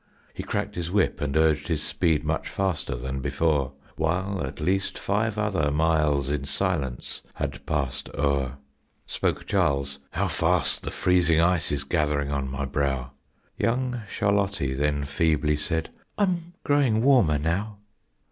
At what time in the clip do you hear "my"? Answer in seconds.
12.49-12.65